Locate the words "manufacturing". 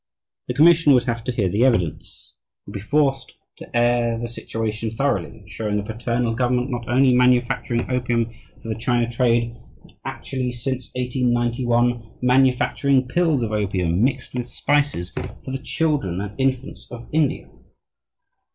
7.13-7.85, 12.19-13.07